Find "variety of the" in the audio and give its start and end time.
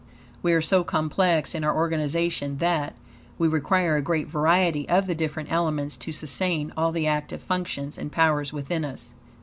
4.27-5.13